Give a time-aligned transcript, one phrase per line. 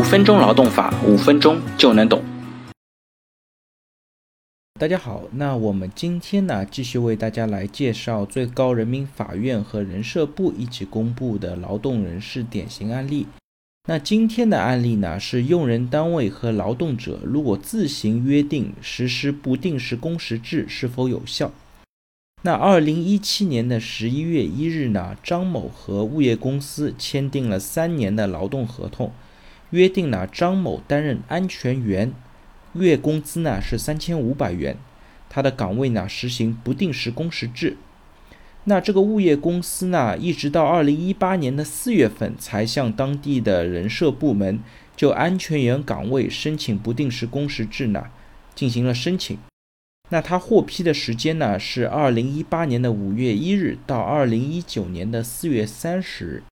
[0.00, 2.22] 五分钟劳动法，五分钟就能懂。
[4.80, 13.26] 大家好，那我们今天呢，继续为大家来介绍最高人民法院和人社部一起公布的劳动人事典型案例。
[13.86, 21.52] 那今天的案例呢，是用人单位和劳动者如果自行约定实施不定时工时制是否有效？
[22.42, 29.12] 那二零一七年的十一月一日呢，张某和物业公司签订了三年的劳动合同，
[29.70, 32.12] 约定了张某担任安全员，
[32.74, 34.76] 月工资呢是三千五百元，
[35.28, 37.76] 他的岗位呢实行不定时工时制。
[38.64, 44.60] 那这个物业公司呢，一直到二零一八年的四月份才向当地的人社部门
[44.94, 48.04] 就安全员岗位申请不定时工时制呢
[48.54, 49.38] 进行了申请。
[50.10, 56.42] 那他获批的时间呢是二零一八年的五月一日到二零一九年的四月三十日。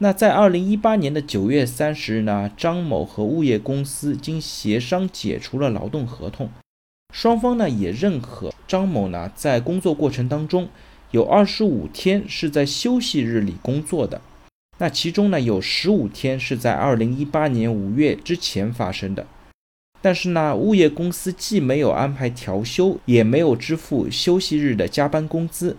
[0.00, 6.50] 那在二零一八年的九月三十日呢，张某和物业公司经协商解除了劳动合同，
[7.14, 10.68] 双方呢也认可张某呢在工作过程当中
[11.12, 14.20] 有二十五天是在休息日里工作的，
[14.78, 19.24] 那其中呢有十五天是在二零一八年五月之前发生的。
[20.02, 25.76] 但是呢，物业公司既没有安排调休，也没有支付休息日的加班工资。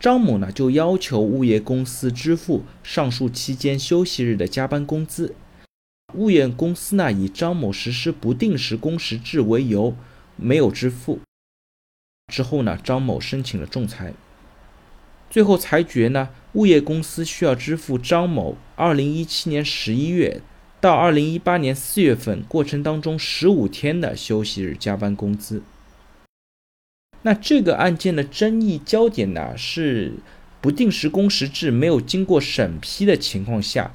[0.00, 5.34] 张某呢就要求物业公司支付上述期间休息日的加班工资。
[6.14, 9.94] 物业公司呢以张某实施不定时工时制为由，
[10.36, 11.20] 没有支付。
[12.32, 14.14] 之后呢，张某申请了仲裁，
[15.28, 20.40] 最后裁决呢，物业公司需要支付张某二零一七年十一月。
[20.80, 25.62] 到二零一八年四月份过程当中，十五天的休息日加班工资。
[27.22, 30.14] 那这个案件的争议焦点呢，是
[30.60, 33.92] 不定时工时制没有经过审批的情况下，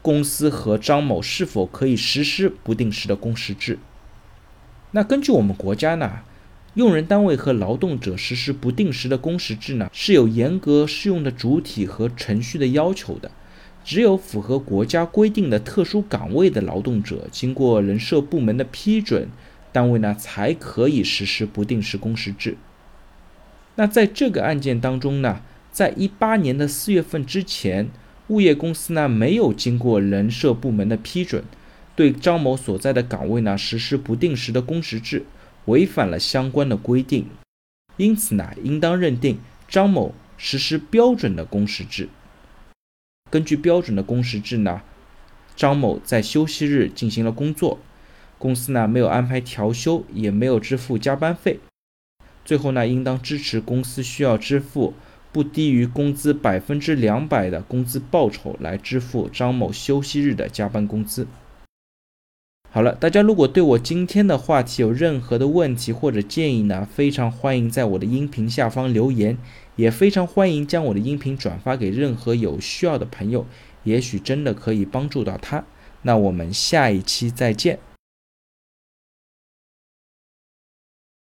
[0.00, 3.78] 公司和张某是否可以实施不定时的工时制？
[4.92, 6.20] 那根据我们国家呢，
[6.74, 13.30] 用人单位和劳动者实施不定时的工时制呢，是有严格适用的主体和程序的要求的。
[13.84, 19.28] 只有符合国家规定的特殊岗位的劳动者，经过人社部门的批准，
[19.72, 22.56] 单位呢才可以实施不定时工时制。
[23.76, 25.40] 那在这个案件当中呢，
[25.70, 27.88] 在一八年的四月份之前，
[28.28, 31.44] 物业公司呢没有经过人社部门的批准，
[31.94, 35.24] 对张某所在的岗位呢实施不定时的工时制，
[35.66, 37.26] 违反了相关的规定，
[37.96, 42.08] 因此呢，应当认定张某实施标准的工时制。
[43.30, 44.82] 根据标准的工时制呢，
[45.54, 47.78] 张某在休息日进行了工作，
[48.38, 51.58] 公司呢没有安排调休，也没有支付加班费，
[52.44, 54.94] 最后呢应当支持公司需要支付
[55.30, 61.26] 不低于工资百分之两百的工资报酬来支付张某休息日的加班工资。
[62.70, 69.38] 好了，大家如果对我今天的话题有任何的问题或者建议呢，非常欢迎在我的音频下方留言，
[69.76, 73.46] 也非常欢迎将我的音频转发给任何有需要的朋友，
[73.84, 75.64] 也许真的可以帮助到他。
[76.02, 77.78] 那我们下一期再见。